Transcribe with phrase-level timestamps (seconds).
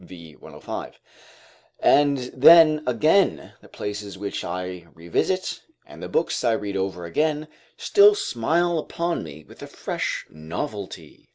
[0.03, 0.35] v.
[0.35, 0.99] 105.]
[1.79, 7.47] and then, again, the places which I revisit, and the books I read over again,
[7.77, 11.29] still smile upon me with a fresh novelty.